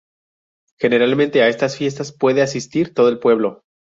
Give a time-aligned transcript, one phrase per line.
[0.79, 3.61] Generalmente a estas fiestas puede asistir todo el pueblo.